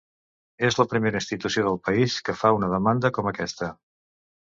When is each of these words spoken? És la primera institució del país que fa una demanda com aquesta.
És 0.69 0.77
la 0.79 0.85
primera 0.93 1.21
institució 1.25 1.65
del 1.69 1.79
país 1.91 2.17
que 2.31 2.37
fa 2.43 2.53
una 2.59 2.73
demanda 2.75 3.15
com 3.19 3.33
aquesta. 3.37 3.75